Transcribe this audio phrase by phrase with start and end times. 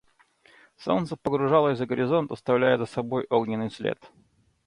[0.77, 4.11] Солнце погружалось за горизонт, оставляя за собой огненный след.